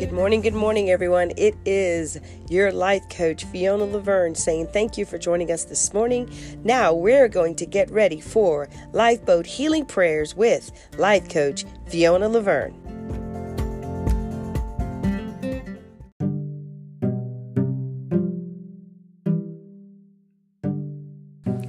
Good 0.00 0.12
morning, 0.12 0.40
good 0.40 0.54
morning, 0.54 0.88
everyone. 0.88 1.30
It 1.36 1.58
is 1.66 2.18
your 2.48 2.72
life 2.72 3.06
coach, 3.10 3.44
Fiona 3.44 3.84
Laverne, 3.84 4.34
saying 4.34 4.68
thank 4.68 4.96
you 4.96 5.04
for 5.04 5.18
joining 5.18 5.52
us 5.52 5.64
this 5.64 5.92
morning. 5.92 6.30
Now 6.64 6.94
we're 6.94 7.28
going 7.28 7.54
to 7.56 7.66
get 7.66 7.90
ready 7.90 8.18
for 8.18 8.70
Lifeboat 8.94 9.44
Healing 9.44 9.84
Prayers 9.84 10.34
with 10.34 10.72
life 10.96 11.28
coach, 11.28 11.66
Fiona 11.88 12.30
Laverne. 12.30 12.79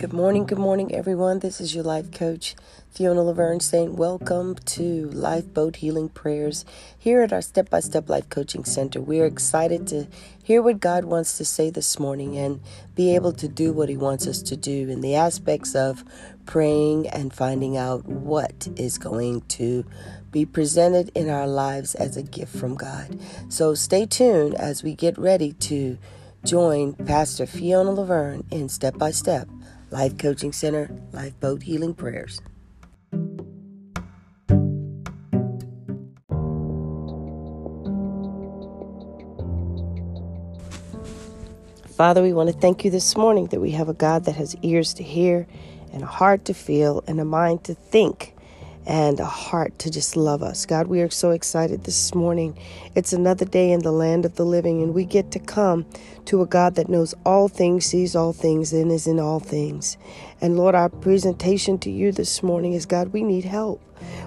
Good 0.01 0.13
morning, 0.13 0.47
good 0.47 0.57
morning, 0.57 0.95
everyone. 0.95 1.41
This 1.41 1.61
is 1.61 1.75
your 1.75 1.83
life 1.83 2.09
coach, 2.11 2.55
Fiona 2.89 3.21
Laverne, 3.21 3.59
saying 3.59 3.97
welcome 3.97 4.55
to 4.55 5.07
Lifeboat 5.11 5.75
Healing 5.75 6.09
Prayers 6.09 6.65
here 6.97 7.21
at 7.21 7.31
our 7.31 7.43
Step 7.43 7.69
by 7.69 7.81
Step 7.81 8.09
Life 8.09 8.27
Coaching 8.27 8.65
Center. 8.65 8.99
We're 8.99 9.27
excited 9.27 9.85
to 9.89 10.07
hear 10.43 10.63
what 10.63 10.79
God 10.79 11.05
wants 11.05 11.37
to 11.37 11.45
say 11.45 11.69
this 11.69 11.99
morning 11.99 12.35
and 12.35 12.61
be 12.95 13.13
able 13.13 13.31
to 13.33 13.47
do 13.47 13.73
what 13.73 13.89
He 13.89 13.95
wants 13.95 14.25
us 14.25 14.41
to 14.41 14.57
do 14.57 14.89
in 14.89 15.01
the 15.01 15.13
aspects 15.13 15.75
of 15.75 16.03
praying 16.47 17.07
and 17.07 17.31
finding 17.31 17.77
out 17.77 18.03
what 18.07 18.69
is 18.75 18.97
going 18.97 19.41
to 19.49 19.85
be 20.31 20.47
presented 20.47 21.11
in 21.13 21.29
our 21.29 21.45
lives 21.45 21.93
as 21.93 22.17
a 22.17 22.23
gift 22.23 22.55
from 22.57 22.73
God. 22.73 23.19
So 23.49 23.75
stay 23.75 24.07
tuned 24.07 24.55
as 24.55 24.81
we 24.81 24.95
get 24.95 25.15
ready 25.19 25.53
to 25.53 25.99
join 26.43 26.93
Pastor 26.93 27.45
Fiona 27.45 27.91
Laverne 27.91 28.45
in 28.49 28.67
Step 28.67 28.97
by 28.97 29.11
Step 29.11 29.47
Life 29.91 30.17
Coaching 30.17 30.53
Center, 30.53 30.89
Lifeboat 31.11 31.63
Healing 31.63 31.93
Prayers. 31.93 32.41
Father, 41.89 42.23
we 42.23 42.31
want 42.31 42.49
to 42.49 42.57
thank 42.57 42.85
you 42.85 42.89
this 42.89 43.17
morning 43.17 43.47
that 43.47 43.59
we 43.59 43.71
have 43.71 43.89
a 43.89 43.93
God 43.93 44.23
that 44.23 44.35
has 44.37 44.55
ears 44.61 44.93
to 44.93 45.03
hear 45.03 45.45
and 45.91 46.03
a 46.03 46.07
heart 46.07 46.45
to 46.45 46.53
feel 46.53 47.03
and 47.05 47.19
a 47.19 47.25
mind 47.25 47.65
to 47.65 47.73
think 47.73 48.33
and 48.85 49.19
a 49.19 49.25
heart 49.25 49.77
to 49.79 49.91
just 49.91 50.15
love 50.15 50.41
us. 50.43 50.65
God, 50.65 50.87
we 50.87 51.01
are 51.01 51.09
so 51.09 51.31
excited 51.31 51.83
this 51.83 52.15
morning. 52.15 52.57
It's 52.95 53.13
another 53.13 53.45
day 53.45 53.71
in 53.71 53.81
the 53.81 53.91
land 53.91 54.25
of 54.25 54.35
the 54.35 54.45
living, 54.45 54.81
and 54.81 54.93
we 54.93 55.05
get 55.05 55.31
to 55.31 55.39
come 55.39 55.85
to 56.25 56.41
a 56.41 56.47
God 56.47 56.75
that 56.75 56.89
knows 56.89 57.13
all 57.25 57.47
things, 57.47 57.85
sees 57.85 58.15
all 58.15 58.33
things, 58.33 58.73
and 58.73 58.91
is 58.91 59.07
in 59.07 59.19
all 59.19 59.39
things. 59.39 59.97
And 60.41 60.57
Lord, 60.57 60.75
our 60.75 60.89
presentation 60.89 61.77
to 61.79 61.91
you 61.91 62.11
this 62.11 62.43
morning 62.43 62.73
is 62.73 62.85
God, 62.85 63.09
we 63.13 63.23
need 63.23 63.45
help. 63.45 63.81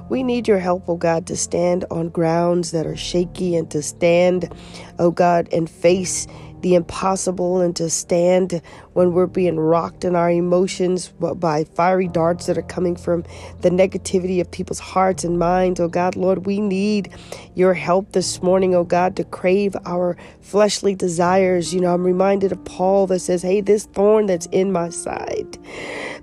We 0.09 0.23
need 0.23 0.47
your 0.47 0.61
help, 0.61 0.85
oh 0.89 0.97
God, 0.97 1.27
to 1.27 1.37
stand 1.37 1.85
on 1.91 2.09
grounds 2.09 2.71
that 2.71 2.87
are 2.87 2.97
shaky 2.97 3.57
and 3.57 3.71
to 3.73 3.83
stand, 3.83 4.53
oh 4.99 5.11
God, 5.11 5.49
and 5.53 5.69
face 5.69 6.27
the 6.65 6.75
impossible 6.75 7.61
and 7.61 7.77
to 7.77 7.91
stand 7.91 8.63
when 8.95 9.13
we're 9.13 9.27
being 9.27 9.61
rocked 9.61 10.03
in 10.03 10.17
our 10.17 10.31
emotions 10.31 11.09
by 11.19 11.63
fiery 11.63 12.09
darts 12.09 12.47
that 12.47 12.57
are 12.57 12.63
coming 12.63 12.97
from 12.97 13.23
the 13.61 13.69
negativity 13.69 14.41
of 14.41 14.51
people's 14.51 14.79
hearts 14.79 15.25
and 15.25 15.39
minds. 15.39 15.79
Oh 15.79 15.89
God, 15.89 16.17
Lord, 16.17 16.47
we 16.47 16.61
need 16.61 17.13
your 17.55 17.75
help 17.75 18.13
this 18.13 18.43
morning, 18.43 18.75
oh 18.75 18.83
God, 18.83 19.15
to 19.17 19.25
crave 19.25 19.77
our 19.85 20.17
fleshly 20.41 20.95
desires. 20.95 21.75
You 21.75 21.81
know, 21.81 21.93
I'm 21.93 22.03
reminded 22.03 22.51
of 22.51 22.65
Paul 22.65 23.09
that 23.09 23.19
says, 23.19 23.43
Hey, 23.43 23.61
this 23.61 23.85
thorn 23.85 24.25
that's 24.25 24.47
in 24.47 24.73
my 24.73 24.89
side, 24.89 25.59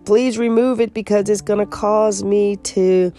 please 0.05 0.39
remove 0.39 0.81
it 0.81 0.91
because 0.95 1.29
it's 1.29 1.41
going 1.41 1.59
to 1.59 1.67
cause 1.67 2.23
me 2.23 2.55
to 2.55 3.13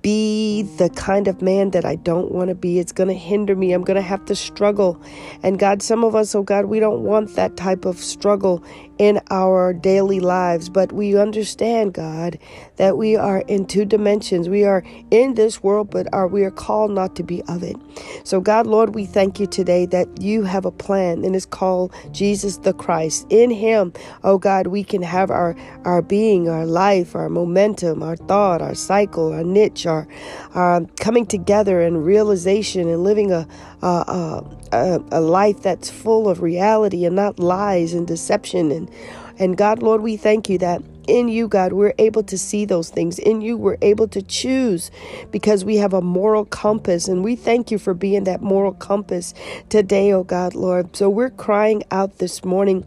be 0.00 0.62
the 0.78 0.88
kind 0.90 1.28
of 1.28 1.42
man 1.42 1.70
that 1.70 1.84
I 1.84 1.96
don't 1.96 2.32
want 2.32 2.48
to 2.48 2.54
be. 2.54 2.78
It's 2.78 2.92
going 2.92 3.08
to 3.08 3.14
hinder 3.14 3.54
me. 3.54 3.72
I'm 3.72 3.82
going 3.82 3.96
to 3.96 4.02
have 4.02 4.24
to 4.26 4.34
struggle. 4.34 5.00
And 5.42 5.58
God, 5.58 5.82
some 5.82 6.04
of 6.04 6.14
us, 6.14 6.34
oh 6.34 6.42
God, 6.42 6.66
we 6.66 6.80
don't 6.80 7.02
want 7.02 7.34
that 7.36 7.56
type 7.56 7.84
of 7.84 7.98
struggle 7.98 8.64
in 8.98 9.20
our 9.30 9.72
daily 9.72 10.20
lives, 10.20 10.68
but 10.68 10.92
we 10.92 11.18
understand, 11.18 11.94
God, 11.94 12.38
that 12.76 12.96
we 12.96 13.16
are 13.16 13.40
in 13.40 13.66
two 13.66 13.84
dimensions. 13.84 14.48
We 14.48 14.64
are 14.64 14.84
in 15.10 15.34
this 15.34 15.62
world, 15.62 15.90
but 15.90 16.06
are 16.12 16.28
we 16.28 16.44
are 16.44 16.50
called 16.50 16.92
not 16.92 17.16
to 17.16 17.22
be 17.22 17.42
of 17.42 17.62
it. 17.62 17.76
So, 18.22 18.40
God, 18.40 18.66
Lord, 18.66 18.94
we 18.94 19.04
thank 19.04 19.40
you 19.40 19.46
today 19.46 19.86
that 19.86 20.08
you 20.20 20.44
have 20.44 20.64
a 20.64 20.70
plan 20.70 21.24
and 21.24 21.34
it's 21.34 21.46
called 21.46 21.92
Jesus 22.12 22.58
the 22.58 22.72
Christ. 22.72 23.26
In 23.30 23.50
him, 23.50 23.92
oh 24.22 24.38
God, 24.38 24.68
we 24.68 24.84
can 24.84 25.02
have 25.02 25.30
our, 25.30 25.56
our 25.84 26.00
being, 26.00 26.48
our 26.48 26.64
life, 26.64 27.14
our 27.16 27.28
momentum, 27.28 28.02
our 28.02 28.16
thought, 28.16 28.62
our 28.62 28.74
cycle, 28.74 29.32
our 29.32 29.44
niche, 29.74 29.86
our, 29.86 30.06
uh, 30.54 30.58
our 30.58 30.86
coming 31.00 31.26
together 31.26 31.80
and 31.80 32.04
realization 32.04 32.88
and 32.88 33.02
living 33.02 33.32
a, 33.32 33.46
a, 33.82 34.44
a, 34.72 35.04
a 35.12 35.20
life 35.20 35.62
that's 35.62 35.90
full 35.90 36.28
of 36.28 36.42
reality 36.42 37.04
and 37.04 37.16
not 37.16 37.38
lies 37.38 37.92
and 37.92 38.06
deception 38.06 38.70
and 38.70 38.90
and 39.36 39.56
God, 39.56 39.82
Lord, 39.82 40.02
we 40.02 40.16
thank 40.16 40.48
you 40.48 40.58
that 40.58 40.80
in 41.08 41.28
you, 41.28 41.48
God, 41.48 41.72
we're 41.72 41.94
able 41.98 42.22
to 42.22 42.38
see 42.38 42.64
those 42.64 42.88
things. 42.90 43.18
In 43.18 43.40
you, 43.40 43.56
we're 43.56 43.78
able 43.82 44.06
to 44.08 44.22
choose 44.22 44.92
because 45.32 45.64
we 45.64 45.78
have 45.78 45.92
a 45.92 46.00
moral 46.00 46.44
compass. 46.44 47.08
And 47.08 47.24
we 47.24 47.34
thank 47.34 47.72
you 47.72 47.78
for 47.78 47.94
being 47.94 48.24
that 48.24 48.42
moral 48.42 48.72
compass 48.72 49.34
today, 49.68 50.12
oh 50.12 50.22
God, 50.22 50.54
Lord. 50.54 50.94
So 50.94 51.10
we're 51.10 51.30
crying 51.30 51.82
out 51.90 52.18
this 52.18 52.44
morning 52.44 52.84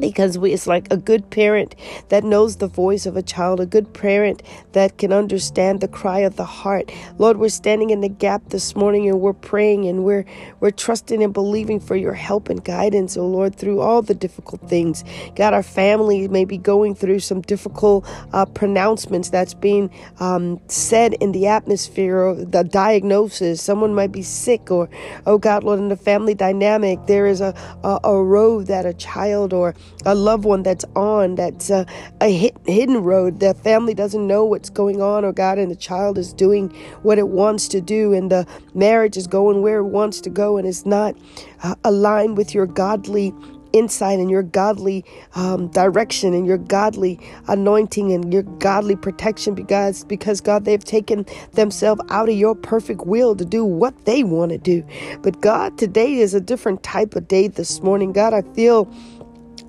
because 0.00 0.38
we, 0.38 0.52
it's 0.52 0.66
like 0.66 0.92
a 0.92 0.96
good 0.96 1.30
parent 1.30 1.74
that 2.08 2.24
knows 2.24 2.56
the 2.56 2.68
voice 2.68 3.06
of 3.06 3.16
a 3.16 3.22
child, 3.22 3.60
a 3.60 3.66
good 3.66 3.92
parent 3.94 4.42
that 4.72 4.98
can 4.98 5.12
understand 5.12 5.80
the 5.80 5.88
cry 5.88 6.20
of 6.20 6.36
the 6.36 6.44
heart. 6.44 6.92
Lord, 7.18 7.38
we're 7.38 7.48
standing 7.48 7.90
in 7.90 8.00
the 8.00 8.08
gap 8.08 8.48
this 8.50 8.76
morning 8.76 9.08
and 9.08 9.20
we're 9.20 9.32
praying 9.32 9.86
and 9.86 10.04
we're 10.04 10.24
we're 10.60 10.70
trusting 10.70 11.22
and 11.22 11.32
believing 11.32 11.80
for 11.80 11.96
your 11.96 12.14
help 12.14 12.48
and 12.48 12.64
guidance, 12.64 13.16
oh 13.16 13.26
Lord, 13.26 13.56
through 13.56 13.80
all 13.80 14.02
the 14.02 14.14
difficult 14.14 14.62
things. 14.68 15.04
God, 15.36 15.54
our 15.54 15.62
family 15.62 16.28
may 16.28 16.44
be 16.44 16.58
going 16.58 16.94
through 16.94 17.20
some 17.20 17.40
difficult 17.42 18.06
uh, 18.32 18.46
pronouncements 18.46 19.30
that's 19.30 19.54
being 19.54 19.90
um, 20.20 20.60
said 20.68 21.14
in 21.14 21.32
the 21.32 21.46
atmosphere, 21.46 22.18
or 22.18 22.34
the 22.34 22.64
diagnosis. 22.64 23.62
Someone 23.62 23.94
might 23.94 24.12
be 24.12 24.22
sick, 24.22 24.70
or 24.70 24.88
oh 25.26 25.38
God, 25.38 25.64
Lord, 25.64 25.78
in 25.78 25.88
the 25.88 25.96
family 25.96 26.34
dynamic, 26.34 26.98
there 27.06 27.26
is 27.26 27.40
a 27.40 27.54
a, 27.84 28.00
a 28.04 28.22
road 28.24 28.66
that 28.66 28.86
a 28.86 28.94
child 28.94 29.52
or 29.52 29.74
a 30.04 30.14
loved 30.14 30.44
one 30.44 30.62
that's 30.62 30.84
on 30.94 31.34
that's 31.34 31.70
a, 31.70 31.86
a 32.20 32.52
hidden 32.66 33.02
road. 33.02 33.40
The 33.40 33.54
family 33.54 33.94
doesn't 33.94 34.26
know 34.26 34.44
what's 34.44 34.70
going 34.70 35.02
on, 35.02 35.24
or 35.24 35.32
God, 35.32 35.58
and 35.58 35.70
the 35.70 35.76
child 35.76 36.18
is 36.18 36.32
doing 36.32 36.70
what 37.02 37.18
it 37.18 37.28
wants 37.28 37.68
to 37.68 37.80
do, 37.80 38.12
and 38.12 38.30
the 38.30 38.46
marriage 38.74 39.16
is 39.16 39.26
going 39.26 39.62
where 39.62 39.78
it 39.78 39.84
wants 39.84 40.20
to 40.22 40.30
go, 40.30 40.56
and 40.56 40.66
it's 40.66 40.86
not 40.86 41.16
uh, 41.62 41.74
aligned 41.84 42.36
with 42.36 42.54
your 42.54 42.66
godly 42.66 43.34
insight 43.72 44.18
and 44.18 44.30
your 44.30 44.42
godly 44.42 45.04
um, 45.34 45.68
direction 45.68 46.32
and 46.32 46.46
your 46.46 46.58
godly 46.58 47.20
anointing 47.48 48.12
and 48.12 48.32
your 48.32 48.42
godly 48.42 48.96
protection 48.96 49.54
because 49.54 50.04
because 50.04 50.40
God 50.40 50.64
they've 50.64 50.82
taken 50.82 51.26
themselves 51.52 52.00
out 52.08 52.28
of 52.28 52.34
your 52.34 52.54
perfect 52.54 53.06
will 53.06 53.36
to 53.36 53.44
do 53.44 53.64
what 53.64 54.04
they 54.04 54.24
want 54.24 54.50
to 54.52 54.58
do. 54.58 54.84
But 55.22 55.40
God, 55.40 55.78
today 55.78 56.14
is 56.14 56.32
a 56.32 56.40
different 56.40 56.82
type 56.82 57.16
of 57.16 57.28
day 57.28 57.48
this 57.48 57.82
morning. 57.82 58.12
God, 58.12 58.32
I 58.32 58.42
feel 58.54 58.90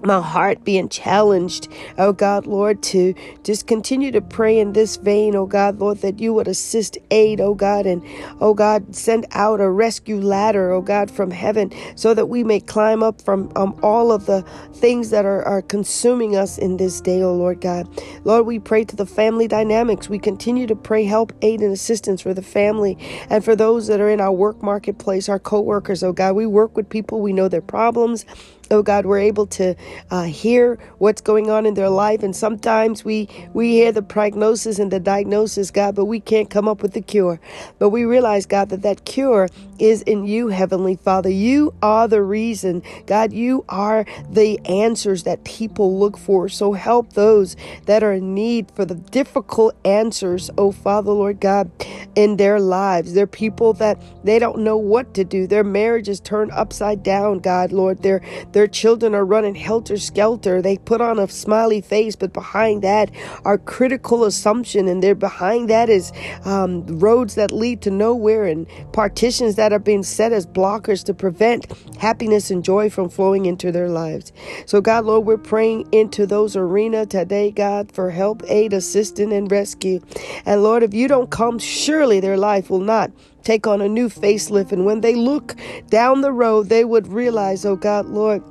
my 0.04 0.22
heart 0.22 0.64
being 0.64 0.90
challenged, 0.90 1.68
oh 1.98 2.14
God, 2.14 2.46
Lord, 2.46 2.82
to 2.84 3.14
just 3.44 3.68
continue 3.68 4.12
to 4.12 4.22
pray 4.22 4.60
in 4.60 4.74
this 4.74 4.98
vein, 4.98 5.36
oh 5.36 5.46
God, 5.46 5.80
Lord, 5.80 6.00
that 6.00 6.20
you 6.20 6.34
would 6.34 6.48
assist 6.48 6.98
aid, 7.12 7.42
oh 7.42 7.54
God, 7.54 7.86
and 7.86 8.04
oh 8.40 8.54
God, 8.54 8.96
send 8.96 9.26
out 9.32 9.60
a 9.60 9.70
rescue 9.70 10.20
ladder, 10.20 10.72
oh 10.72 10.82
God, 10.82 11.10
from 11.10 11.32
heaven 11.32 11.72
so 11.96 12.14
that 12.14 12.28
we 12.28 12.44
may 12.44 12.60
climb 12.60 13.04
up 13.04 13.22
from 13.22 13.52
um, 13.56 13.78
all 13.82 14.12
of 14.12 14.26
the 14.26 14.44
things 14.74 15.10
that 15.10 15.26
are, 15.26 15.44
are 15.44 15.62
consuming 15.62 16.36
us 16.36 16.58
in 16.58 16.78
this 16.78 17.02
day, 17.02 17.22
oh 17.22 17.34
Lord 17.34 17.62
God. 17.62 17.88
Lord, 18.24 18.46
we 18.46 18.60
pray 18.60 18.84
to 18.86 18.96
the 18.96 19.06
family 19.06 19.48
dynamics. 19.48 20.10
We 20.10 20.20
continue 20.20 20.68
to 20.68 20.76
pray 20.76 21.06
help, 21.06 21.34
aid, 21.42 21.62
and 21.62 21.74
assistance 21.74 22.22
for 22.22 22.34
the 22.34 22.42
family 22.42 22.98
and 23.30 23.44
for 23.44 23.56
those 23.56 23.88
that 23.88 24.00
are 24.00 24.10
in 24.10 24.22
our 24.22 24.32
work 24.32 24.62
marketplace, 24.62 25.30
our 25.30 25.40
co 25.40 25.60
workers, 25.60 26.04
oh 26.04 26.14
God. 26.14 26.36
We 26.36 26.46
work 26.46 26.76
with 26.76 26.90
people, 26.90 27.22
we 27.22 27.34
know 27.34 27.48
their 27.48 27.62
problems 27.62 28.26
oh 28.72 28.84
god 28.84 29.06
we're 29.06 29.20
able 29.20 29.48
to 29.48 29.76
uh, 30.12 30.24
hear 30.24 30.78
what's 30.98 31.22
going 31.22 31.50
on 31.50 31.66
in 31.66 31.74
their 31.74 31.90
life. 31.90 32.24
And 32.24 32.36
sometimes 32.36 33.04
we 33.06 33.30
we 33.54 33.72
hear 33.72 33.92
the 33.92 34.02
prognosis 34.02 34.80
and 34.80 34.92
the 34.92 35.00
diagnosis 35.00 35.72
god 35.72 35.96
but 35.96 36.06
we 36.06 36.20
can't 36.20 36.50
come 36.50 36.68
up 36.68 36.82
with 36.82 36.94
the 36.94 37.02
cure. 37.02 37.40
But 37.80 37.90
we 37.90 38.06
realize 38.06 38.46
god 38.46 38.70
that 38.70 38.82
that 38.82 39.06
cure 39.06 39.50
is 39.80 40.02
in 40.04 40.26
you 40.26 40.48
heavenly 40.50 40.96
father. 40.96 41.30
You 41.30 41.74
are 41.82 42.08
the 42.08 42.22
reason. 42.22 42.84
God 43.06 43.34
you 43.34 43.66
are 43.70 44.06
the 44.30 44.60
answers 44.66 45.24
that 45.24 45.44
people 45.44 46.00
look 46.00 46.18
for. 46.18 46.50
So 46.50 46.74
help 46.74 47.14
those 47.14 47.56
that 47.86 48.04
are 48.04 48.14
in 48.14 48.34
need 48.34 48.72
for 48.72 48.86
the 48.86 48.96
difficult 48.96 49.76
answers 49.86 50.50
oh 50.58 50.72
father 50.72 51.12
lord 51.12 51.40
god 51.40 51.70
in 52.16 52.38
their 52.38 52.60
lives. 52.60 53.14
They're 53.14 53.28
people 53.28 53.74
that 53.74 54.02
they 54.24 54.40
don't 54.40 54.60
know 54.60 54.78
what 54.78 55.14
to 55.14 55.24
do. 55.24 55.48
Their 55.48 55.64
marriage 55.64 56.10
is 56.10 56.20
turned 56.20 56.52
upside 56.52 57.04
down 57.04 57.40
god 57.40 57.72
lord. 57.72 58.02
They're 58.02 58.22
Their 58.58 58.66
children 58.66 59.14
are 59.14 59.24
running 59.24 59.54
helter 59.54 59.98
skelter. 59.98 60.64
They 60.64 60.78
put 60.80 61.00
on 61.00 61.20
a 61.20 61.28
smiley 61.28 61.80
face, 61.80 62.16
but 62.16 62.34
behind 62.34 62.82
that 62.82 63.12
are 63.46 63.60
critical 63.60 64.24
assumption, 64.24 64.88
and 64.88 65.04
there 65.04 65.14
behind 65.14 65.70
that 65.70 65.92
is 65.92 66.12
um, 66.44 66.84
roads 66.98 67.36
that 67.36 67.52
lead 67.52 67.84
to 67.84 67.92
nowhere 67.92 68.46
and 68.46 68.66
partitions 68.94 69.58
that 69.58 69.74
are 69.74 69.78
being 69.78 70.02
set 70.02 70.34
as 70.34 70.48
blockers 70.48 71.04
to 71.04 71.14
prevent 71.14 71.72
happiness 72.00 72.50
and 72.50 72.66
joy 72.66 72.90
from 72.90 73.10
flowing 73.10 73.46
into 73.46 73.72
their 73.72 73.90
lives. 73.90 74.34
So, 74.66 74.82
God, 74.82 75.06
Lord, 75.06 75.28
we're 75.28 75.38
praying 75.38 75.88
into 75.92 76.26
those 76.26 76.56
arena 76.56 77.06
today, 77.06 77.52
God, 77.52 77.92
for 77.92 78.10
help, 78.10 78.42
aid, 78.48 78.74
assistance, 78.74 79.32
and 79.32 79.52
rescue. 79.52 80.02
And 80.48 80.64
Lord, 80.64 80.82
if 80.82 80.96
you 80.96 81.08
don't 81.08 81.30
come, 81.30 81.60
surely 81.60 82.20
their 82.20 82.38
life 82.38 82.72
will 82.72 82.80
not 82.80 83.12
take 83.48 83.66
on 83.66 83.80
a 83.80 83.88
new 83.88 84.10
facelift. 84.10 84.74
And 84.74 84.86
when 84.86 85.00
they 85.00 85.16
look 85.16 85.56
down 85.90 86.20
the 86.20 86.34
road, 86.34 86.68
they 86.68 86.84
would 86.84 87.08
realize, 87.08 87.66
oh 87.66 87.78
God, 87.78 88.06
Lord, 88.08 88.44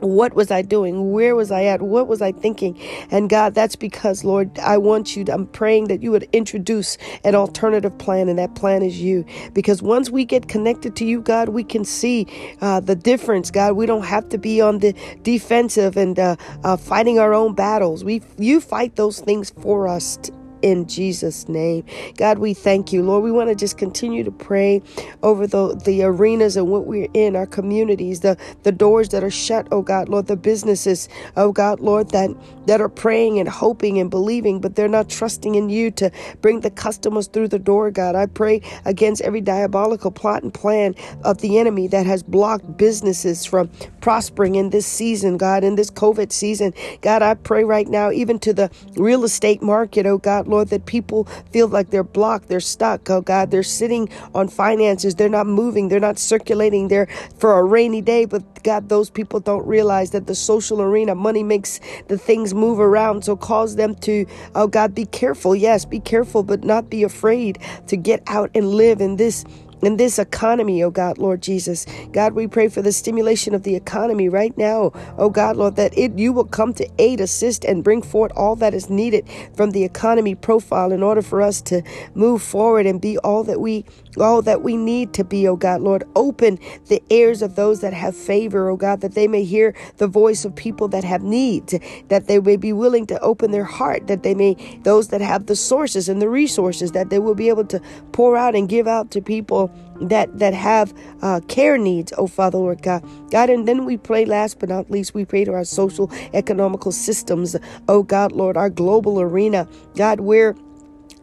what 0.00 0.34
was 0.34 0.50
I 0.50 0.62
doing? 0.62 1.12
Where 1.12 1.36
was 1.36 1.52
I 1.52 1.64
at? 1.64 1.80
What 1.80 2.08
was 2.08 2.20
I 2.20 2.32
thinking? 2.32 2.76
And 3.10 3.30
God, 3.30 3.54
that's 3.54 3.76
because, 3.76 4.24
Lord, 4.24 4.58
I 4.58 4.78
want 4.78 5.16
you, 5.16 5.24
to, 5.24 5.32
I'm 5.32 5.46
praying 5.46 5.88
that 5.88 6.02
you 6.02 6.10
would 6.10 6.24
introduce 6.32 6.98
an 7.24 7.34
alternative 7.34 7.96
plan, 7.98 8.28
and 8.28 8.38
that 8.38 8.56
plan 8.56 8.82
is 8.82 9.00
you. 9.00 9.24
Because 9.54 9.80
once 9.80 10.10
we 10.10 10.24
get 10.24 10.48
connected 10.48 10.96
to 10.96 11.04
you, 11.04 11.22
God, 11.22 11.50
we 11.50 11.64
can 11.64 11.84
see 11.84 12.26
uh, 12.60 12.80
the 12.80 12.96
difference, 12.96 13.50
God. 13.50 13.74
We 13.74 13.86
don't 13.86 14.04
have 14.04 14.28
to 14.30 14.38
be 14.38 14.60
on 14.60 14.80
the 14.80 14.92
defensive 15.22 15.96
and 15.96 16.18
uh, 16.18 16.36
uh, 16.64 16.76
fighting 16.76 17.18
our 17.18 17.32
own 17.32 17.54
battles. 17.54 18.04
We, 18.04 18.22
you 18.38 18.60
fight 18.60 18.96
those 18.96 19.20
things 19.20 19.50
for 19.62 19.88
us 19.88 20.18
in 20.62 20.86
Jesus' 20.86 21.48
name. 21.48 21.84
God, 22.16 22.38
we 22.38 22.54
thank 22.54 22.92
you. 22.92 23.02
Lord, 23.02 23.24
we 23.24 23.32
want 23.32 23.50
to 23.50 23.54
just 23.54 23.78
continue 23.78 24.24
to 24.24 24.30
pray 24.30 24.82
over 25.22 25.46
the, 25.46 25.74
the 25.84 26.02
arenas 26.04 26.56
and 26.56 26.68
what 26.68 26.86
we're 26.86 27.08
in, 27.14 27.36
our 27.36 27.46
communities, 27.46 28.20
the, 28.20 28.36
the 28.62 28.72
doors 28.72 29.10
that 29.10 29.24
are 29.24 29.30
shut, 29.30 29.68
oh 29.70 29.82
God, 29.82 30.08
Lord, 30.08 30.26
the 30.26 30.36
businesses, 30.36 31.08
oh 31.36 31.52
God, 31.52 31.80
Lord, 31.80 32.10
that, 32.10 32.30
that 32.66 32.80
are 32.80 32.88
praying 32.88 33.38
and 33.38 33.48
hoping 33.48 33.98
and 33.98 34.10
believing, 34.10 34.60
but 34.60 34.76
they're 34.76 34.88
not 34.88 35.08
trusting 35.08 35.54
in 35.54 35.68
you 35.68 35.90
to 35.92 36.10
bring 36.40 36.60
the 36.60 36.70
customers 36.70 37.28
through 37.28 37.48
the 37.48 37.58
door, 37.58 37.90
God. 37.90 38.14
I 38.14 38.26
pray 38.26 38.62
against 38.84 39.22
every 39.22 39.40
diabolical 39.40 40.10
plot 40.10 40.42
and 40.42 40.52
plan 40.52 40.94
of 41.24 41.38
the 41.38 41.58
enemy 41.58 41.88
that 41.88 42.06
has 42.06 42.22
blocked 42.22 42.76
businesses 42.76 43.44
from 43.44 43.70
prospering 44.00 44.54
in 44.56 44.70
this 44.70 44.86
season, 44.86 45.36
God, 45.36 45.64
in 45.64 45.76
this 45.76 45.90
COVID 45.90 46.32
season. 46.32 46.72
God, 47.00 47.22
I 47.22 47.34
pray 47.34 47.64
right 47.64 47.88
now, 47.88 48.10
even 48.10 48.38
to 48.40 48.52
the 48.52 48.70
real 48.96 49.24
estate 49.24 49.62
market, 49.62 50.06
oh 50.06 50.18
God, 50.18 50.45
Lord, 50.46 50.68
that 50.68 50.86
people 50.86 51.24
feel 51.52 51.68
like 51.68 51.90
they're 51.90 52.04
blocked, 52.04 52.48
they're 52.48 52.60
stuck, 52.60 53.08
oh 53.10 53.20
God, 53.20 53.50
they're 53.50 53.62
sitting 53.62 54.08
on 54.34 54.48
finances, 54.48 55.14
they're 55.14 55.28
not 55.28 55.46
moving, 55.46 55.88
they're 55.88 56.00
not 56.00 56.18
circulating 56.18 56.88
there 56.88 57.06
for 57.38 57.58
a 57.58 57.64
rainy 57.64 58.00
day. 58.00 58.24
But 58.24 58.62
God, 58.62 58.88
those 58.88 59.10
people 59.10 59.40
don't 59.40 59.66
realize 59.66 60.10
that 60.10 60.26
the 60.26 60.34
social 60.34 60.82
arena, 60.82 61.14
money 61.14 61.42
makes 61.42 61.80
the 62.08 62.18
things 62.18 62.54
move 62.54 62.80
around. 62.80 63.24
So 63.24 63.36
cause 63.36 63.76
them 63.76 63.94
to, 63.96 64.26
oh 64.54 64.66
God, 64.66 64.94
be 64.94 65.06
careful. 65.06 65.54
Yes, 65.54 65.84
be 65.84 66.00
careful, 66.00 66.42
but 66.42 66.64
not 66.64 66.90
be 66.90 67.02
afraid 67.02 67.58
to 67.88 67.96
get 67.96 68.22
out 68.26 68.50
and 68.54 68.70
live 68.70 69.00
in 69.00 69.16
this 69.16 69.44
in 69.82 69.96
this 69.96 70.18
economy, 70.18 70.82
oh 70.82 70.90
God, 70.90 71.18
Lord 71.18 71.42
Jesus. 71.42 71.86
God, 72.12 72.34
we 72.34 72.46
pray 72.46 72.68
for 72.68 72.82
the 72.82 72.92
stimulation 72.92 73.54
of 73.54 73.62
the 73.62 73.74
economy 73.74 74.28
right 74.28 74.56
now, 74.56 74.92
oh 75.18 75.30
God, 75.30 75.56
Lord, 75.56 75.76
that 75.76 75.96
it 75.96 76.18
you 76.18 76.32
will 76.32 76.44
come 76.44 76.74
to 76.74 76.88
aid, 76.98 77.20
assist, 77.20 77.64
and 77.64 77.84
bring 77.84 78.02
forth 78.02 78.32
all 78.36 78.56
that 78.56 78.74
is 78.74 78.90
needed 78.90 79.28
from 79.54 79.70
the 79.70 79.84
economy 79.84 80.34
profile 80.34 80.92
in 80.92 81.02
order 81.02 81.22
for 81.22 81.42
us 81.42 81.60
to 81.62 81.82
move 82.14 82.42
forward 82.42 82.86
and 82.86 83.00
be 83.00 83.18
all 83.18 83.44
that 83.44 83.60
we 83.60 83.84
all 84.18 84.42
that 84.42 84.62
we 84.62 84.76
need 84.76 85.12
to 85.14 85.24
be, 85.24 85.46
oh 85.48 85.56
God, 85.56 85.80
Lord. 85.80 86.04
Open 86.16 86.58
the 86.88 87.02
ears 87.10 87.42
of 87.42 87.56
those 87.56 87.80
that 87.80 87.92
have 87.92 88.16
favor, 88.16 88.68
oh 88.70 88.76
God, 88.76 89.00
that 89.00 89.14
they 89.14 89.28
may 89.28 89.44
hear 89.44 89.74
the 89.98 90.06
voice 90.06 90.44
of 90.44 90.54
people 90.54 90.88
that 90.88 91.04
have 91.04 91.22
needs, 91.22 91.74
that 92.08 92.26
they 92.26 92.38
may 92.40 92.56
be 92.56 92.72
willing 92.72 93.06
to 93.06 93.20
open 93.20 93.50
their 93.50 93.64
heart, 93.64 94.06
that 94.06 94.22
they 94.22 94.34
may, 94.34 94.54
those 94.82 95.08
that 95.08 95.20
have 95.20 95.46
the 95.46 95.56
sources 95.56 96.08
and 96.08 96.20
the 96.22 96.28
resources, 96.28 96.92
that 96.92 97.10
they 97.10 97.18
will 97.18 97.34
be 97.34 97.48
able 97.48 97.64
to 97.66 97.80
pour 98.12 98.36
out 98.36 98.54
and 98.54 98.68
give 98.68 98.86
out 98.86 99.10
to 99.10 99.20
people 99.20 99.70
that 100.00 100.38
that 100.38 100.54
have 100.54 100.92
uh, 101.22 101.40
care 101.48 101.78
needs, 101.78 102.12
oh 102.18 102.26
Father 102.26 102.58
Lord 102.58 102.82
God. 102.82 103.04
God, 103.30 103.50
and 103.50 103.66
then 103.66 103.84
we 103.84 103.96
pray 103.96 104.24
last 104.24 104.58
but 104.58 104.68
not 104.68 104.90
least, 104.90 105.14
we 105.14 105.24
pray 105.24 105.44
to 105.44 105.52
our 105.52 105.64
social 105.64 106.10
economical 106.34 106.92
systems, 106.92 107.56
oh 107.88 108.02
God, 108.02 108.32
Lord, 108.32 108.56
our 108.56 108.70
global 108.70 109.20
arena. 109.20 109.66
God, 109.96 110.20
where 110.20 110.54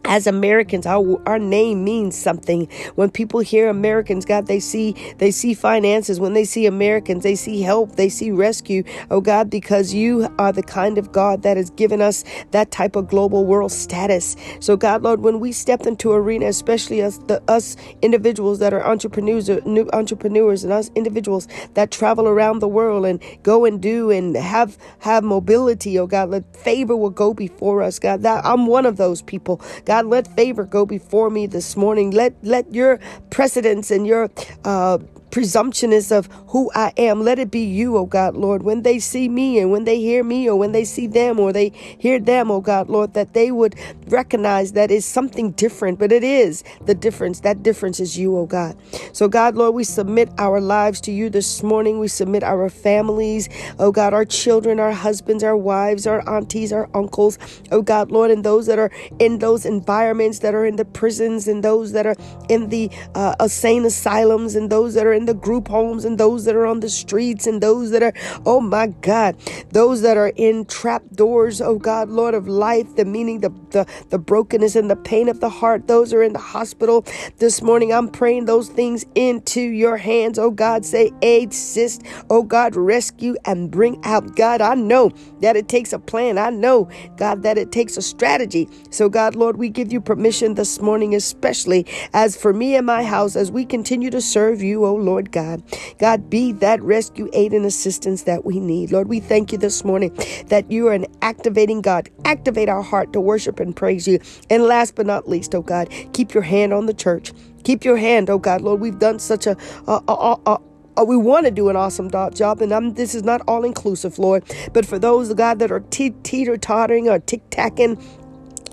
as 0.04 0.26
Americans, 0.26 0.86
our, 0.86 1.20
our 1.26 1.38
name 1.38 1.84
means 1.84 2.16
something. 2.16 2.68
When 2.94 3.10
people 3.10 3.40
hear 3.40 3.68
Americans, 3.68 4.24
God, 4.24 4.46
they 4.46 4.60
see 4.60 4.94
they 5.18 5.30
see 5.30 5.54
finances. 5.54 6.20
When 6.20 6.34
they 6.34 6.44
see 6.44 6.66
Americans, 6.66 7.22
they 7.22 7.34
see 7.34 7.62
help, 7.62 7.96
they 7.96 8.08
see 8.08 8.30
rescue. 8.30 8.84
Oh 9.10 9.20
God, 9.20 9.50
because 9.50 9.94
you 9.94 10.28
are 10.38 10.52
the 10.52 10.62
kind 10.62 10.98
of 10.98 11.12
God 11.12 11.42
that 11.42 11.56
has 11.56 11.70
given 11.70 12.00
us 12.00 12.24
that 12.50 12.70
type 12.70 12.96
of 12.96 13.08
global 13.08 13.44
world 13.44 13.72
status. 13.72 14.36
So 14.60 14.76
God, 14.76 15.02
Lord, 15.02 15.20
when 15.20 15.40
we 15.40 15.52
step 15.52 15.86
into 15.86 16.12
arena, 16.12 16.46
especially 16.46 17.02
us 17.02 17.18
the 17.26 17.42
us 17.48 17.76
individuals 18.02 18.58
that 18.58 18.72
are 18.72 18.84
entrepreneurs, 18.84 19.48
new 19.48 19.88
entrepreneurs, 19.92 20.64
and 20.64 20.72
us 20.72 20.90
individuals 20.94 21.48
that 21.74 21.90
travel 21.90 22.28
around 22.28 22.58
the 22.58 22.68
world 22.68 23.06
and 23.06 23.22
go 23.42 23.64
and 23.64 23.80
do 23.80 24.10
and 24.10 24.36
have 24.36 24.76
have 25.00 25.24
mobility. 25.24 25.98
Oh 25.98 26.06
God, 26.06 26.30
let 26.30 26.56
favor 26.56 26.96
will 26.96 27.10
go 27.10 27.32
before 27.32 27.82
us. 27.82 27.98
God, 27.98 28.22
that 28.22 28.44
I'm 28.44 28.66
one 28.66 28.86
of 28.86 28.96
those 28.96 29.22
people. 29.22 29.60
God, 29.84 29.93
God, 29.94 30.06
let 30.06 30.26
favor 30.36 30.64
go 30.64 30.86
before 30.86 31.30
me 31.30 31.46
this 31.46 31.76
morning. 31.76 32.10
Let 32.10 32.34
let 32.42 32.74
your 32.74 33.00
precedence 33.30 33.92
and 33.92 34.06
your 34.06 34.30
uh, 34.64 34.98
presumptuous 35.34 36.12
of 36.12 36.28
who 36.46 36.70
I 36.76 36.92
am. 36.96 37.24
Let 37.24 37.40
it 37.40 37.50
be 37.50 37.64
you, 37.64 37.96
oh 37.96 38.06
God, 38.06 38.36
Lord. 38.36 38.62
When 38.62 38.82
they 38.82 39.00
see 39.00 39.28
me 39.28 39.58
and 39.58 39.72
when 39.72 39.82
they 39.82 39.98
hear 39.98 40.22
me 40.22 40.48
or 40.48 40.54
when 40.54 40.70
they 40.70 40.84
see 40.84 41.08
them 41.08 41.40
or 41.40 41.52
they 41.52 41.70
hear 41.74 42.20
them, 42.20 42.52
oh 42.52 42.60
God, 42.60 42.88
Lord, 42.88 43.14
that 43.14 43.34
they 43.34 43.50
would 43.50 43.74
recognize 44.06 44.74
that 44.74 44.92
is 44.92 45.04
something 45.04 45.50
different, 45.50 45.98
but 45.98 46.12
it 46.12 46.22
is 46.22 46.62
the 46.86 46.94
difference. 46.94 47.40
That 47.40 47.64
difference 47.64 47.98
is 47.98 48.16
you, 48.16 48.38
oh 48.38 48.46
God. 48.46 48.76
So, 49.12 49.26
God, 49.26 49.56
Lord, 49.56 49.74
we 49.74 49.82
submit 49.82 50.30
our 50.38 50.60
lives 50.60 51.00
to 51.00 51.10
you 51.10 51.28
this 51.28 51.64
morning. 51.64 51.98
We 51.98 52.06
submit 52.06 52.44
our 52.44 52.70
families, 52.70 53.48
oh 53.80 53.90
God, 53.90 54.14
our 54.14 54.24
children, 54.24 54.78
our 54.78 54.92
husbands, 54.92 55.42
our 55.42 55.56
wives, 55.56 56.06
our 56.06 56.22
aunties, 56.28 56.72
our 56.72 56.88
uncles, 56.94 57.38
oh 57.72 57.82
God, 57.82 58.12
Lord, 58.12 58.30
and 58.30 58.44
those 58.44 58.66
that 58.66 58.78
are 58.78 58.92
in 59.18 59.40
those 59.40 59.66
environments 59.66 60.38
that 60.38 60.54
are 60.54 60.64
in 60.64 60.76
the 60.76 60.84
prisons 60.84 61.48
and 61.48 61.64
those 61.64 61.90
that 61.90 62.06
are 62.06 62.14
in 62.48 62.68
the 62.68 62.88
uh, 63.16 63.34
insane 63.40 63.84
asylums 63.84 64.54
and 64.54 64.70
those 64.70 64.94
that 64.94 65.04
are 65.04 65.12
in 65.12 65.23
in 65.24 65.26
the 65.26 65.40
group 65.40 65.68
homes 65.68 66.04
and 66.04 66.18
those 66.18 66.44
that 66.44 66.54
are 66.54 66.66
on 66.66 66.80
the 66.80 66.88
streets 66.88 67.46
and 67.46 67.62
those 67.62 67.90
that 67.90 68.02
are, 68.02 68.12
oh 68.44 68.60
my 68.60 68.88
God, 68.88 69.36
those 69.70 70.02
that 70.02 70.18
are 70.18 70.32
in 70.36 70.66
trap 70.66 71.02
doors, 71.14 71.62
oh 71.62 71.78
God, 71.78 72.10
Lord 72.10 72.34
of 72.34 72.46
life, 72.46 72.94
the 72.96 73.06
meaning, 73.06 73.40
the, 73.40 73.48
the, 73.70 73.86
the 74.10 74.18
brokenness 74.18 74.76
and 74.76 74.90
the 74.90 74.96
pain 74.96 75.30
of 75.30 75.40
the 75.40 75.48
heart, 75.48 75.86
those 75.86 76.12
are 76.12 76.22
in 76.22 76.34
the 76.34 76.38
hospital 76.38 77.06
this 77.38 77.62
morning. 77.62 77.90
I'm 77.90 78.08
praying 78.08 78.44
those 78.44 78.68
things 78.68 79.06
into 79.14 79.60
your 79.60 79.96
hands, 79.96 80.38
oh 80.38 80.50
God. 80.50 80.84
Say, 80.84 81.10
aid, 81.22 81.52
assist, 81.52 82.02
oh 82.28 82.42
God, 82.42 82.76
rescue 82.76 83.36
and 83.46 83.70
bring 83.70 84.04
out. 84.04 84.36
God, 84.36 84.60
I 84.60 84.74
know 84.74 85.10
that 85.40 85.56
it 85.56 85.68
takes 85.68 85.94
a 85.94 85.98
plan. 85.98 86.36
I 86.36 86.50
know, 86.50 86.90
God, 87.16 87.42
that 87.44 87.56
it 87.56 87.72
takes 87.72 87.96
a 87.96 88.02
strategy. 88.02 88.68
So, 88.90 89.08
God, 89.08 89.36
Lord, 89.36 89.56
we 89.56 89.70
give 89.70 89.90
you 89.90 90.02
permission 90.02 90.54
this 90.54 90.82
morning, 90.82 91.14
especially 91.14 91.86
as 92.12 92.36
for 92.36 92.52
me 92.52 92.76
and 92.76 92.84
my 92.84 93.04
house, 93.04 93.36
as 93.36 93.50
we 93.50 93.64
continue 93.64 94.10
to 94.10 94.20
serve 94.20 94.60
you, 94.62 94.84
oh 94.84 94.94
Lord. 94.94 95.13
Lord 95.14 95.30
God. 95.30 95.62
God, 96.00 96.28
be 96.28 96.50
that 96.54 96.82
rescue 96.82 97.30
aid 97.32 97.52
and 97.52 97.64
assistance 97.64 98.24
that 98.24 98.44
we 98.44 98.58
need. 98.58 98.90
Lord, 98.90 99.06
we 99.06 99.20
thank 99.20 99.52
you 99.52 99.58
this 99.58 99.84
morning 99.84 100.12
that 100.48 100.68
you 100.72 100.88
are 100.88 100.92
an 100.92 101.06
activating 101.22 101.82
God. 101.82 102.10
Activate 102.24 102.68
our 102.68 102.82
heart 102.82 103.12
to 103.12 103.20
worship 103.20 103.60
and 103.60 103.76
praise 103.76 104.08
you. 104.08 104.18
And 104.50 104.64
last 104.64 104.96
but 104.96 105.06
not 105.06 105.28
least, 105.28 105.54
oh 105.54 105.62
God, 105.62 105.88
keep 106.14 106.34
your 106.34 106.42
hand 106.42 106.72
on 106.72 106.86
the 106.86 106.94
church. 106.94 107.32
Keep 107.62 107.84
your 107.84 107.96
hand, 107.96 108.28
oh 108.28 108.38
God, 108.38 108.60
Lord. 108.62 108.80
We've 108.80 108.98
done 108.98 109.20
such 109.20 109.46
a, 109.46 109.56
a, 109.86 110.02
a, 110.08 110.58
a 110.96 111.04
we 111.04 111.16
want 111.16 111.46
to 111.46 111.52
do 111.52 111.68
an 111.68 111.76
awesome 111.76 112.10
job, 112.10 112.60
and 112.60 112.72
I'm, 112.72 112.94
this 112.94 113.14
is 113.14 113.22
not 113.22 113.40
all 113.46 113.64
inclusive, 113.64 114.18
Lord. 114.18 114.44
But 114.72 114.84
for 114.84 114.98
those, 114.98 115.32
God, 115.34 115.60
that 115.60 115.70
are 115.70 115.80
teeter 115.80 116.56
tottering 116.56 117.08
or 117.08 117.20
tick 117.20 117.42
tacking 117.50 117.98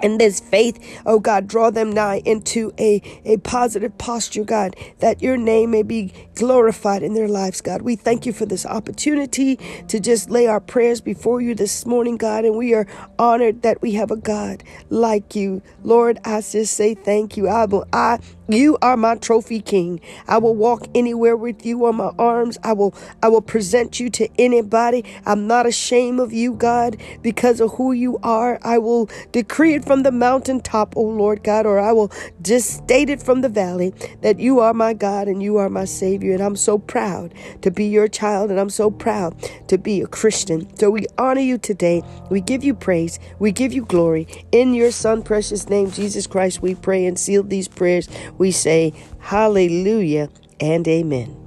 and 0.04 0.20
this 0.20 0.40
faith, 0.40 0.80
oh 1.06 1.20
God, 1.20 1.48
draw 1.48 1.70
them 1.72 1.92
nigh 1.92 2.22
into 2.26 2.74
a, 2.80 3.02
a 3.26 3.38
positive 3.38 3.98
posture, 3.98 4.44
God, 4.44 4.76
that 5.00 5.22
your 5.22 5.38
name 5.38 5.72
may 5.72 5.84
be 5.84 6.14
glorified 6.36 7.04
in 7.04 7.14
their 7.14 7.28
lives, 7.28 7.62
God. 7.62 7.82
We 7.82 7.96
thank 7.96 8.26
you 8.26 8.34
for 8.34 8.46
this 8.46 8.66
opportunity 8.66 9.58
to 9.88 10.00
just 10.00 10.30
lay 10.30 10.48
our 10.48 10.60
prayers 10.60 11.02
before 11.02 11.42
you 11.42 11.56
this 11.56 11.86
morning, 11.86 12.18
God, 12.18 12.46
and 12.46 12.58
we 12.58 12.74
are 12.74 12.88
honored 13.20 13.62
that 13.64 13.82
we 13.82 13.94
have 13.94 14.12
a 14.12 14.18
God 14.18 14.64
like 14.90 15.36
you. 15.36 15.62
Lord, 15.84 16.20
I 16.26 16.42
just 16.42 16.74
say 16.76 16.96
thank 16.96 17.38
you. 17.38 17.48
I 17.48 17.66
will, 17.66 17.88
I 17.94 18.20
you 18.50 18.78
are 18.82 18.98
my 18.98 19.16
trophy 19.16 19.62
king. 19.62 20.02
I 20.28 20.38
will 20.38 20.56
walk 20.56 20.88
anywhere 20.94 21.38
with 21.38 21.66
you 21.66 21.86
on 21.86 21.96
my 21.96 22.12
arms. 22.20 22.58
I 22.64 22.74
will 22.74 22.94
I 23.24 23.30
will 23.30 23.42
present 23.42 24.00
you 24.00 24.10
to 24.12 24.28
anybody. 24.38 25.06
I'm 25.26 25.48
not 25.48 25.66
ashamed 25.66 26.20
of 26.20 26.34
you, 26.34 26.54
God, 26.54 26.98
because 27.22 27.62
of 27.62 27.74
who 27.76 27.94
you 27.94 28.20
are. 28.22 28.60
I 28.62 28.78
will 28.80 29.10
decree 29.32 29.76
it 29.76 29.86
from 29.92 30.04
the 30.04 30.12
mountaintop, 30.14 30.96
O 30.96 31.02
Lord 31.02 31.44
God, 31.44 31.66
or 31.66 31.78
I 31.78 31.92
will 31.92 32.14
just 32.42 32.78
state 32.78 33.10
it 33.10 33.22
from 33.22 33.42
the 33.42 33.50
valley 33.50 33.94
that 34.22 34.40
you 34.40 34.62
are 34.62 34.74
my 34.74 34.94
God 34.94 35.28
and 35.28 35.44
you 35.44 35.58
are 35.58 35.70
my 35.70 35.84
Savior. 35.84 36.32
And 36.34 36.42
I'm 36.42 36.56
so 36.56 36.78
proud 36.78 37.34
to 37.62 37.72
be 37.72 37.88
your 37.88 38.08
child 38.08 38.52
and 38.52 38.58
I'm 38.58 38.70
so 38.70 38.90
proud 38.90 39.36
to 39.68 39.78
be 39.78 40.00
a 40.00 40.08
Christian. 40.08 40.74
So 40.78 40.92
we 40.92 41.08
honor 41.18 41.42
you 41.42 41.58
today. 41.58 42.04
We 42.30 42.40
give 42.40 42.64
you 42.64 42.74
praise. 42.74 43.20
We 43.38 43.52
give 43.52 43.74
you 43.74 43.84
glory. 43.84 44.30
In 44.54 44.74
your 44.74 44.92
Son, 44.92 45.24
precious 45.24 45.68
name, 45.68 45.92
Jesus 45.92 46.26
Christ, 46.26 46.62
we 46.62 46.74
pray 46.74 47.06
and 47.06 47.20
seal 47.20 47.44
these 47.44 47.68
prayers. 47.68 48.08
We 48.38 48.52
say, 48.52 48.94
Hallelujah 49.20 50.30
and 50.62 50.88
Amen. 50.88 51.41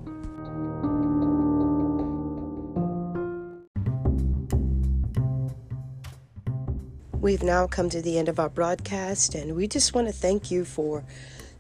We've 7.25 7.43
now 7.43 7.67
come 7.67 7.89
to 7.89 8.03
the 8.03 8.19
end 8.19 8.29
of 8.29 8.39
our 8.39 8.51
broadcast, 8.51 9.35
and 9.35 9.57
we 9.57 9.67
just 9.67 9.95
want 9.95 10.09
to 10.09 10.13
thank 10.13 10.51
you 10.51 10.67
for 10.67 11.05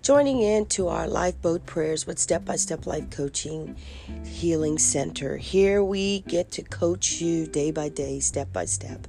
joining 0.03 0.43
in 0.43 0.67
to 0.67 0.89
our 0.89 1.09
Lifeboat 1.09 1.65
Prayers 1.65 2.07
with 2.07 2.19
Step 2.19 2.45
by 2.45 2.57
Step 2.57 2.85
Life 2.85 3.09
Coaching 3.09 3.75
Healing 4.27 4.77
Center. 4.77 5.39
Here 5.39 5.83
we 5.83 6.21
get 6.29 6.51
to 6.51 6.63
coach 6.63 7.13
you 7.13 7.47
day 7.47 7.71
by 7.71 7.89
day, 7.89 8.21
step 8.21 8.53
by 8.53 8.67
step, 8.67 9.09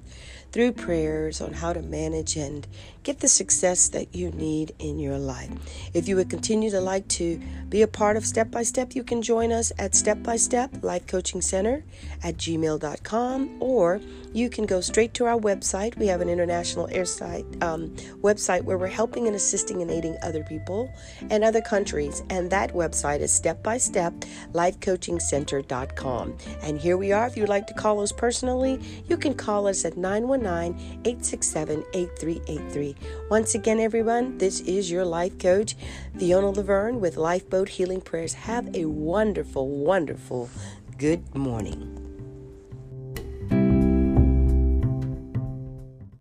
through 0.54 0.72
prayers 0.72 1.42
on 1.42 1.52
how 1.52 1.74
to 1.74 1.82
manage 1.82 2.38
and 2.38 2.66
get 3.06 3.20
the 3.20 3.28
success 3.28 3.88
that 3.90 4.14
you 4.16 4.32
need 4.32 4.74
in 4.80 5.00
your 5.00 5.20
life. 5.20 5.50
If 5.94 6.08
you 6.08 6.16
would 6.16 6.30
continue 6.30 6.72
to 6.72 6.82
like 6.82 7.08
to 7.10 7.40
be 7.70 7.84
a 7.84 7.88
part 7.88 8.18
of 8.18 8.26
Step 8.26 8.50
by 8.50 8.64
Step, 8.64 8.96
you 8.96 9.04
can 9.04 9.22
join 9.22 9.52
us 9.52 9.72
at 9.78 9.94
Step 9.94 10.24
by 10.24 10.36
Step 10.38 10.84
Life 10.84 11.06
Coaching 11.06 11.40
Center 11.40 11.84
at 12.24 12.36
gmail.com 12.38 13.58
or 13.62 14.02
you 14.34 14.50
can 14.50 14.66
go 14.66 14.82
straight 14.82 15.14
to 15.14 15.26
our 15.26 15.40
website. 15.40 15.96
We 15.98 16.08
have 16.08 16.20
an 16.20 16.30
international 16.30 16.88
airside 16.88 17.64
um, 17.64 17.92
website 18.22 18.64
where 18.64 18.78
we're 18.78 18.88
helping 18.88 19.28
and 19.28 19.36
assisting 19.36 19.82
and 19.82 19.90
aiding 19.90 20.18
other 20.24 20.44
people 20.44 20.92
and 21.30 21.44
other 21.44 21.62
countries. 21.62 22.24
And 22.30 22.50
that 22.50 22.74
website 22.74 23.20
is 23.20 23.32
step 23.32 23.64
by 23.64 23.78
step 23.78 24.14
Life 24.52 24.80
Coaching 24.82 25.20
Center.com. 25.20 26.38
And 26.62 26.80
here 26.80 26.98
we 26.98 27.12
are. 27.12 27.28
If 27.28 27.38
you'd 27.38 27.50
like 27.50 27.68
to 27.68 27.74
call 27.74 28.02
us 28.02 28.12
personally, 28.12 28.82
you 29.08 29.16
can 29.16 29.36
call 29.36 29.68
us 29.68 29.86
at 29.86 29.96
919 29.96 31.02
867 31.06 31.86
8383. 31.94 32.95
Once 33.30 33.56
again, 33.56 33.80
everyone, 33.80 34.38
this 34.38 34.60
is 34.62 34.92
your 34.92 35.06
life 35.06 35.38
coach, 35.40 35.76
Fiona 36.18 36.50
Laverne 36.50 37.00
with 37.00 37.18
Lifeboat 37.18 37.70
Healing 37.70 38.02
Prayers. 38.02 38.34
Have 38.34 38.76
a 38.76 38.86
wonderful, 38.86 39.68
wonderful 39.68 40.50
good 40.98 41.36
morning. 41.36 42.05